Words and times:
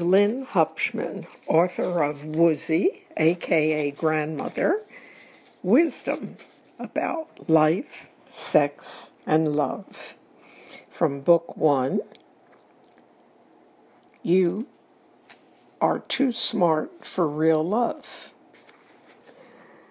Lynn 0.00 0.46
Hupschman, 0.46 1.24
author 1.46 2.02
of 2.02 2.24
Woozy, 2.24 3.04
aka 3.16 3.92
Grandmother, 3.92 4.82
Wisdom 5.62 6.36
about 6.80 7.48
Life, 7.48 8.10
Sex, 8.24 9.12
and 9.24 9.54
Love. 9.54 10.16
From 10.90 11.20
Book 11.20 11.56
One 11.56 12.00
You 14.20 14.66
Are 15.80 16.00
Too 16.00 16.32
Smart 16.32 17.06
for 17.06 17.28
Real 17.28 17.62
Love. 17.62 18.34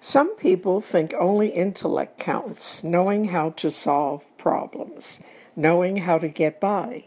Some 0.00 0.34
people 0.34 0.80
think 0.80 1.14
only 1.14 1.50
intellect 1.50 2.18
counts, 2.18 2.82
knowing 2.82 3.26
how 3.26 3.50
to 3.50 3.70
solve 3.70 4.26
problems, 4.38 5.20
knowing 5.54 5.98
how 5.98 6.18
to 6.18 6.28
get 6.28 6.60
by 6.60 7.04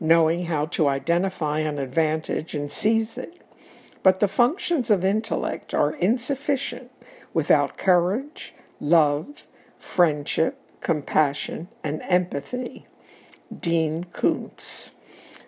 knowing 0.00 0.46
how 0.46 0.66
to 0.66 0.88
identify 0.88 1.58
an 1.60 1.78
advantage 1.78 2.54
and 2.54 2.72
seize 2.72 3.18
it. 3.18 3.40
But 4.02 4.20
the 4.20 4.28
functions 4.28 4.90
of 4.90 5.04
intellect 5.04 5.74
are 5.74 5.94
insufficient 5.94 6.90
without 7.34 7.76
courage, 7.76 8.54
love, 8.80 9.46
friendship, 9.78 10.58
compassion, 10.80 11.68
and 11.84 12.02
empathy. 12.08 12.86
Dean 13.56 14.04
Koontz. 14.04 14.90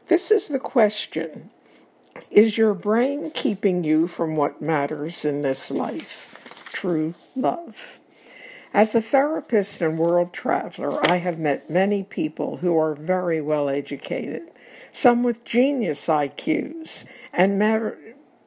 This 0.08 0.30
is 0.30 0.48
the 0.48 0.58
question 0.58 1.50
Is 2.30 2.58
your 2.58 2.74
brain 2.74 3.30
keeping 3.30 3.84
you 3.84 4.06
from 4.06 4.36
what 4.36 4.60
matters 4.60 5.24
in 5.24 5.42
this 5.42 5.70
life? 5.70 6.28
True 6.72 7.14
love. 7.34 8.00
As 8.74 8.94
a 8.94 9.02
therapist 9.02 9.82
and 9.82 9.98
world 9.98 10.32
traveler, 10.32 11.04
I 11.06 11.16
have 11.16 11.38
met 11.38 11.68
many 11.68 12.02
people 12.02 12.56
who 12.58 12.78
are 12.78 12.94
very 12.94 13.38
well 13.40 13.68
educated, 13.68 14.50
some 14.92 15.22
with 15.22 15.44
genius 15.44 16.06
IQs, 16.06 17.04
and 17.34 17.58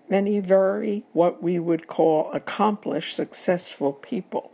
many 0.10 0.40
very 0.40 1.04
what 1.14 1.44
we 1.44 1.60
would 1.60 1.86
call 1.86 2.32
accomplished, 2.32 3.16
successful 3.16 3.94
people. 3.94 4.52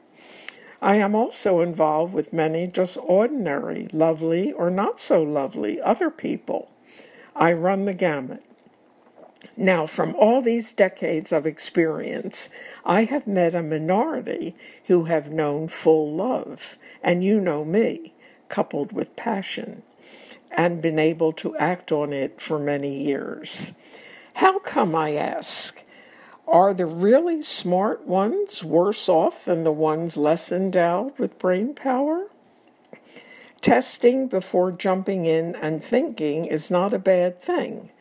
I 0.82 0.96
am 0.96 1.16
also 1.16 1.62
involved 1.62 2.14
with 2.14 2.34
many 2.34 2.68
just 2.68 2.98
ordinary, 3.02 3.88
lovely, 3.94 4.52
or 4.52 4.70
not 4.70 5.00
so 5.00 5.24
lovely 5.24 5.80
other 5.80 6.10
people. 6.10 6.70
I 7.34 7.54
run 7.54 7.86
the 7.86 7.94
gamut. 7.94 8.44
Now, 9.58 9.86
from 9.86 10.16
all 10.16 10.42
these 10.42 10.74
decades 10.74 11.32
of 11.32 11.46
experience, 11.46 12.50
I 12.86 13.06
have 13.06 13.28
met 13.28 13.56
a 13.56 13.64
minority 13.64 14.56
who 14.86 15.06
have 15.06 15.32
known 15.32 15.68
full 15.68 16.14
love, 16.14 16.78
and 17.04 17.24
you 17.24 17.40
know 17.40 17.66
me, 17.66 18.14
coupled 18.50 18.92
with 18.92 19.16
passion, 19.16 19.84
and 20.52 20.82
been 20.82 21.00
able 21.00 21.34
to 21.34 21.56
act 21.58 21.92
on 21.92 22.14
it 22.14 22.42
for 22.42 22.60
many 22.60 23.04
years. 23.04 23.72
How 24.36 24.60
come, 24.60 24.96
I 24.96 25.14
ask? 25.16 25.84
Are 26.48 26.74
the 26.74 26.86
really 26.86 27.42
smart 27.42 28.06
ones 28.06 28.64
worse 28.64 29.08
off 29.08 29.46
than 29.46 29.64
the 29.64 29.72
ones 29.72 30.18
less 30.18 30.52
endowed 30.52 31.18
with 31.18 31.40
brain 31.40 31.74
power? 31.74 32.28
Testing 33.62 34.28
before 34.28 34.72
jumping 34.72 35.26
in 35.26 35.56
and 35.56 35.84
thinking 35.84 36.46
is 36.46 36.72
not 36.72 36.94
a 36.94 37.00
bad 37.00 37.42
thing 37.42 37.92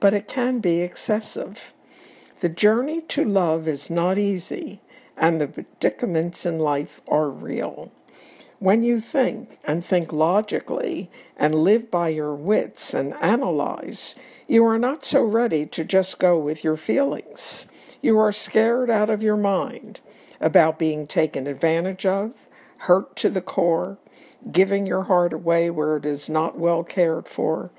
but 0.00 0.14
it 0.14 0.26
can 0.26 0.58
be 0.58 0.80
excessive. 0.80 1.72
The 2.40 2.48
journey 2.48 3.02
to 3.02 3.24
love 3.24 3.68
is 3.68 3.90
not 3.90 4.18
easy, 4.18 4.80
and 5.16 5.40
the 5.40 5.46
predicaments 5.46 6.46
in 6.46 6.58
life 6.58 7.02
are 7.06 7.28
real. 7.28 7.92
When 8.58 8.82
you 8.82 9.00
think 9.00 9.58
and 9.64 9.84
think 9.84 10.12
logically 10.12 11.10
and 11.36 11.54
live 11.54 11.90
by 11.90 12.08
your 12.08 12.34
wits 12.34 12.92
and 12.92 13.14
analyze, 13.22 14.14
you 14.48 14.66
are 14.66 14.78
not 14.78 15.04
so 15.04 15.22
ready 15.22 15.64
to 15.66 15.84
just 15.84 16.18
go 16.18 16.38
with 16.38 16.64
your 16.64 16.76
feelings. 16.76 17.66
You 18.02 18.18
are 18.18 18.32
scared 18.32 18.90
out 18.90 19.08
of 19.08 19.22
your 19.22 19.36
mind 19.36 20.00
about 20.40 20.78
being 20.78 21.06
taken 21.06 21.46
advantage 21.46 22.04
of, 22.04 22.32
hurt 22.78 23.16
to 23.16 23.28
the 23.28 23.42
core, 23.42 23.98
giving 24.50 24.86
your 24.86 25.04
heart 25.04 25.32
away 25.32 25.70
where 25.70 25.96
it 25.96 26.06
is 26.06 26.30
not 26.30 26.58
well 26.58 26.82
cared 26.82 27.28
for, 27.28 27.70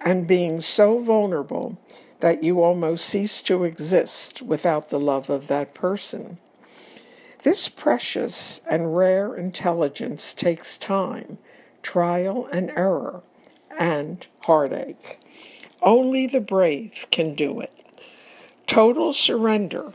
and 0.00 0.26
being 0.26 0.60
so 0.60 0.98
vulnerable 0.98 1.78
that 2.20 2.42
you 2.42 2.62
almost 2.62 3.06
cease 3.06 3.42
to 3.42 3.64
exist 3.64 4.42
without 4.42 4.88
the 4.88 5.00
love 5.00 5.30
of 5.30 5.48
that 5.48 5.74
person. 5.74 6.38
This 7.42 7.68
precious 7.68 8.60
and 8.70 8.94
rare 8.94 9.34
intelligence 9.34 10.34
takes 10.34 10.76
time, 10.76 11.38
trial 11.82 12.46
and 12.52 12.70
error, 12.76 13.22
and 13.78 14.26
heartache. 14.44 15.18
Only 15.82 16.26
the 16.26 16.40
brave 16.40 17.06
can 17.10 17.34
do 17.34 17.60
it. 17.60 17.72
Total 18.66 19.12
surrender 19.14 19.94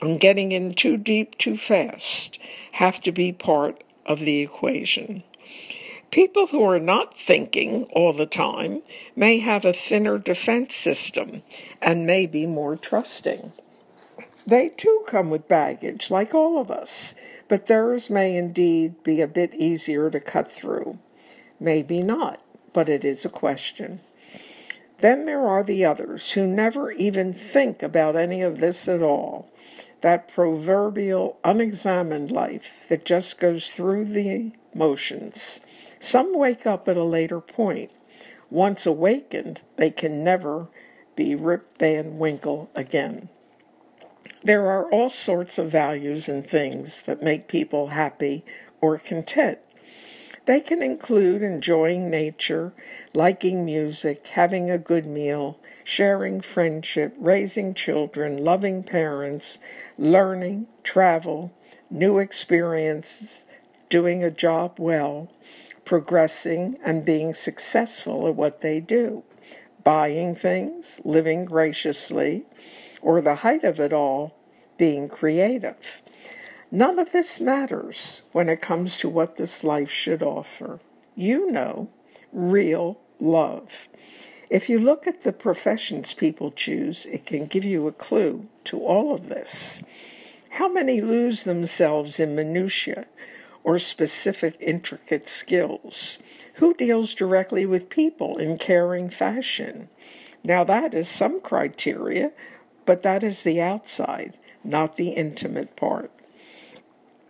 and 0.00 0.20
getting 0.20 0.52
in 0.52 0.74
too 0.74 0.96
deep 0.96 1.36
too 1.38 1.56
fast 1.56 2.38
have 2.72 3.00
to 3.02 3.12
be 3.12 3.32
part 3.32 3.82
of 4.06 4.20
the 4.20 4.40
equation. 4.40 5.24
People 6.14 6.46
who 6.46 6.62
are 6.62 6.78
not 6.78 7.18
thinking 7.18 7.88
all 7.90 8.12
the 8.12 8.24
time 8.24 8.82
may 9.16 9.40
have 9.40 9.64
a 9.64 9.72
thinner 9.72 10.16
defense 10.16 10.76
system 10.76 11.42
and 11.82 12.06
may 12.06 12.24
be 12.24 12.46
more 12.46 12.76
trusting. 12.76 13.50
They 14.46 14.68
too 14.68 15.02
come 15.08 15.28
with 15.28 15.48
baggage, 15.48 16.12
like 16.12 16.32
all 16.32 16.60
of 16.60 16.70
us, 16.70 17.16
but 17.48 17.66
theirs 17.66 18.10
may 18.10 18.36
indeed 18.36 19.02
be 19.02 19.20
a 19.20 19.26
bit 19.26 19.54
easier 19.54 20.08
to 20.08 20.20
cut 20.20 20.48
through. 20.48 21.00
Maybe 21.58 21.98
not, 22.00 22.40
but 22.72 22.88
it 22.88 23.04
is 23.04 23.24
a 23.24 23.28
question. 23.28 23.98
Then 25.00 25.26
there 25.26 25.44
are 25.44 25.64
the 25.64 25.84
others 25.84 26.30
who 26.34 26.46
never 26.46 26.92
even 26.92 27.34
think 27.34 27.82
about 27.82 28.14
any 28.14 28.40
of 28.40 28.60
this 28.60 28.86
at 28.86 29.02
all. 29.02 29.50
That 30.04 30.28
proverbial 30.28 31.38
unexamined 31.44 32.30
life 32.30 32.74
that 32.90 33.06
just 33.06 33.38
goes 33.38 33.70
through 33.70 34.04
the 34.04 34.52
motions. 34.74 35.60
Some 35.98 36.36
wake 36.38 36.66
up 36.66 36.86
at 36.88 36.98
a 36.98 37.04
later 37.04 37.40
point. 37.40 37.90
Once 38.50 38.84
awakened, 38.84 39.62
they 39.76 39.90
can 39.90 40.22
never 40.22 40.68
be 41.16 41.34
Rip 41.34 41.78
Van 41.78 42.18
Winkle 42.18 42.68
again. 42.74 43.30
There 44.42 44.66
are 44.66 44.84
all 44.90 45.08
sorts 45.08 45.56
of 45.56 45.70
values 45.70 46.28
and 46.28 46.46
things 46.46 47.04
that 47.04 47.22
make 47.22 47.48
people 47.48 47.86
happy 47.86 48.44
or 48.82 48.98
content. 48.98 49.58
They 50.46 50.60
can 50.60 50.82
include 50.82 51.42
enjoying 51.42 52.10
nature, 52.10 52.74
liking 53.14 53.64
music, 53.64 54.26
having 54.26 54.70
a 54.70 54.76
good 54.76 55.06
meal, 55.06 55.58
sharing 55.84 56.42
friendship, 56.42 57.14
raising 57.18 57.72
children, 57.72 58.44
loving 58.44 58.82
parents, 58.82 59.58
learning, 59.96 60.66
travel, 60.82 61.52
new 61.88 62.18
experiences, 62.18 63.46
doing 63.88 64.22
a 64.22 64.30
job 64.30 64.74
well, 64.78 65.30
progressing 65.86 66.78
and 66.84 67.04
being 67.04 67.32
successful 67.32 68.28
at 68.28 68.34
what 68.34 68.60
they 68.60 68.80
do, 68.80 69.22
buying 69.82 70.34
things, 70.34 71.00
living 71.04 71.46
graciously, 71.46 72.44
or 73.00 73.20
the 73.20 73.36
height 73.36 73.64
of 73.64 73.80
it 73.80 73.92
all, 73.92 74.34
being 74.76 75.08
creative. 75.08 76.02
None 76.74 76.98
of 76.98 77.12
this 77.12 77.38
matters 77.38 78.22
when 78.32 78.48
it 78.48 78.60
comes 78.60 78.96
to 78.96 79.08
what 79.08 79.36
this 79.36 79.62
life 79.62 79.92
should 79.92 80.24
offer. 80.24 80.80
You 81.14 81.48
know, 81.52 81.88
real 82.32 82.98
love. 83.20 83.86
If 84.50 84.68
you 84.68 84.80
look 84.80 85.06
at 85.06 85.20
the 85.20 85.32
professions 85.32 86.14
people 86.14 86.50
choose, 86.50 87.06
it 87.06 87.26
can 87.26 87.46
give 87.46 87.64
you 87.64 87.86
a 87.86 87.92
clue 87.92 88.48
to 88.64 88.80
all 88.80 89.14
of 89.14 89.28
this. 89.28 89.82
How 90.50 90.68
many 90.68 91.00
lose 91.00 91.44
themselves 91.44 92.18
in 92.18 92.34
minutiae 92.34 93.06
or 93.62 93.78
specific 93.78 94.56
intricate 94.58 95.28
skills? 95.28 96.18
Who 96.54 96.74
deals 96.74 97.14
directly 97.14 97.64
with 97.64 97.88
people 97.88 98.36
in 98.36 98.58
caring 98.58 99.10
fashion? 99.10 99.90
Now, 100.42 100.64
that 100.64 100.92
is 100.92 101.08
some 101.08 101.40
criteria, 101.40 102.32
but 102.84 103.04
that 103.04 103.22
is 103.22 103.44
the 103.44 103.62
outside, 103.62 104.36
not 104.64 104.96
the 104.96 105.10
intimate 105.10 105.76
part. 105.76 106.10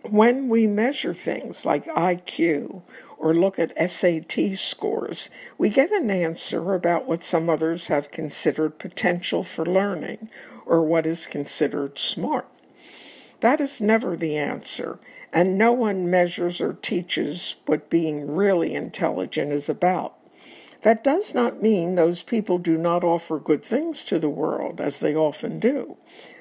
When 0.09 0.49
we 0.49 0.67
measure 0.67 1.15
things 1.15 1.65
like 1.65 1.85
IQ 1.85 2.83
or 3.17 3.33
look 3.33 3.57
at 3.57 3.89
SAT 3.89 4.55
scores, 4.55 5.31
we 5.57 5.69
get 5.69 5.91
an 5.91 6.11
answer 6.11 6.75
about 6.75 7.07
what 7.07 7.23
some 7.23 7.49
others 7.49 7.87
have 7.87 8.11
considered 8.11 8.77
potential 8.77 9.43
for 9.43 9.65
learning 9.65 10.29
or 10.63 10.83
what 10.83 11.07
is 11.07 11.25
considered 11.25 11.97
smart. 11.97 12.47
That 13.39 13.59
is 13.59 13.81
never 13.81 14.15
the 14.15 14.37
answer, 14.37 14.99
and 15.33 15.57
no 15.57 15.71
one 15.71 16.09
measures 16.09 16.61
or 16.61 16.73
teaches 16.73 17.55
what 17.65 17.89
being 17.89 18.35
really 18.35 18.75
intelligent 18.75 19.51
is 19.51 19.69
about. 19.69 20.13
That 20.83 21.03
does 21.03 21.33
not 21.33 21.63
mean 21.63 21.95
those 21.95 22.21
people 22.21 22.59
do 22.59 22.77
not 22.77 23.03
offer 23.03 23.39
good 23.39 23.65
things 23.65 24.03
to 24.05 24.19
the 24.19 24.29
world, 24.29 24.79
as 24.79 24.99
they 24.99 25.15
often 25.15 25.59
do, 25.59 25.97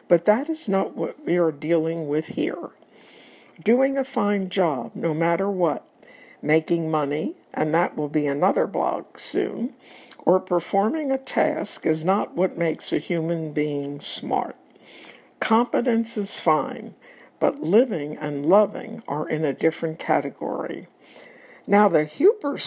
but 0.07 0.27
that 0.27 0.51
is 0.51 0.69
not 0.69 0.95
what 0.95 1.25
we 1.25 1.39
are 1.39 1.51
dealing 1.51 2.09
with 2.09 2.27
here. 2.27 2.71
Doing 3.63 3.97
a 3.97 4.05
fine 4.05 4.49
job, 4.49 4.93
no 4.95 5.15
matter 5.15 5.49
what, 5.49 5.87
making 6.43 6.91
money, 6.91 7.35
and 7.53 7.73
that 7.73 7.97
will 7.97 8.09
be 8.09 8.27
another 8.27 8.67
blog 8.67 9.19
soon, 9.19 9.75
or 10.19 10.41
performing 10.41 11.13
a 11.13 11.19
task 11.19 11.87
is 11.87 12.05
not 12.05 12.35
what 12.35 12.59
makes 12.59 12.93
a 12.93 12.99
human 12.99 13.53
being 13.53 14.01
smart. 14.01 14.57
Competence 15.39 16.17
is 16.17 16.41
fine, 16.41 16.95
but 17.39 17.63
living 17.63 18.17
and 18.17 18.47
loving 18.47 19.03
are 19.07 19.29
in 19.29 19.45
a 19.45 19.53
different 19.53 19.99
category. 19.99 20.89
Now, 21.67 21.89
the 21.89 22.11
Uber 22.19 22.59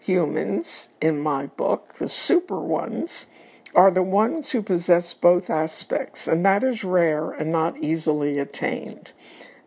humans 0.00 0.88
in 1.00 1.20
my 1.20 1.46
book, 1.46 1.94
the 1.94 2.08
super 2.08 2.60
ones, 2.60 3.26
are 3.74 3.90
the 3.90 4.02
ones 4.02 4.50
who 4.50 4.62
possess 4.62 5.14
both 5.14 5.48
aspects, 5.48 6.26
and 6.26 6.44
that 6.44 6.64
is 6.64 6.82
rare 6.82 7.30
and 7.30 7.52
not 7.52 7.78
easily 7.78 8.38
attained. 8.38 9.12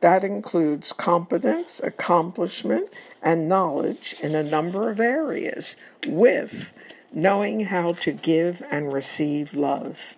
That 0.06 0.24
includes 0.24 0.94
competence, 0.94 1.82
accomplishment, 1.84 2.92
and 3.24 3.50
knowledge 3.50 4.16
in 4.22 4.36
a 4.36 4.44
number 4.44 4.92
of 4.92 5.00
areas, 5.00 5.78
with 6.06 6.72
knowing 7.12 7.62
how 7.62 7.94
to 7.94 8.12
give 8.12 8.62
and 8.70 8.94
receive 8.94 9.56
love. 9.56 10.14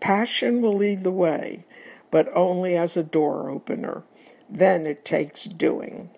Passion 0.00 0.62
will 0.62 0.74
lead 0.74 1.04
the 1.04 1.10
way, 1.10 1.66
but 2.10 2.34
only 2.34 2.74
as 2.74 2.96
a 2.96 3.02
door 3.02 3.50
opener. 3.50 4.02
Then 4.48 4.86
it 4.86 5.04
takes 5.04 5.44
doing. 5.44 6.08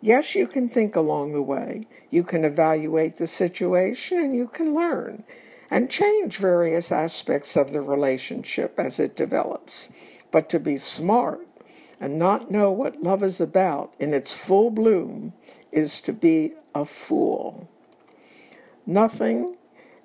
Yes, 0.00 0.34
you 0.34 0.48
can 0.48 0.68
think 0.68 0.96
along 0.96 1.34
the 1.34 1.42
way. 1.42 1.84
You 2.10 2.24
can 2.24 2.44
evaluate 2.44 3.18
the 3.18 3.28
situation 3.28 4.18
and 4.18 4.34
you 4.34 4.48
can 4.48 4.74
learn 4.74 5.22
and 5.70 5.88
change 5.88 6.38
various 6.38 6.90
aspects 6.90 7.56
of 7.56 7.70
the 7.70 7.80
relationship 7.80 8.74
as 8.76 8.98
it 8.98 9.14
develops. 9.14 9.88
But 10.32 10.48
to 10.48 10.58
be 10.58 10.78
smart 10.78 11.46
and 12.00 12.18
not 12.18 12.50
know 12.50 12.72
what 12.72 13.02
love 13.02 13.22
is 13.22 13.40
about 13.40 13.92
in 13.98 14.14
its 14.14 14.34
full 14.34 14.70
bloom 14.70 15.34
is 15.70 16.00
to 16.00 16.12
be 16.12 16.54
a 16.74 16.84
fool. 16.84 17.68
Nothing, 18.86 19.56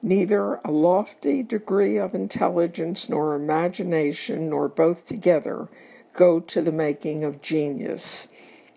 neither 0.01 0.56
a 0.65 0.71
lofty 0.71 1.42
degree 1.42 1.97
of 1.97 2.13
intelligence 2.13 3.09
nor 3.09 3.33
imagination, 3.33 4.50
nor 4.50 4.68
both 4.68 5.06
together, 5.06 5.69
go 6.13 6.39
to 6.42 6.62
the 6.62 6.71
making 6.71 7.24
of 7.24 7.42
genius. 7.42 8.27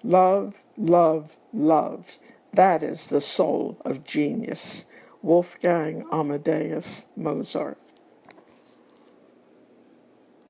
Love, 0.02 0.62
love, 0.76 1.36
love. 1.52 2.18
That 2.52 2.82
is 2.82 3.08
the 3.08 3.20
soul 3.20 3.76
of 3.84 4.04
genius. 4.04 4.86
Wolfgang 5.22 6.06
Amadeus 6.12 7.06
Mozart. 7.16 7.78